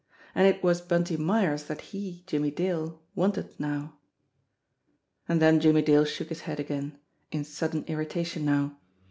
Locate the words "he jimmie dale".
1.93-2.99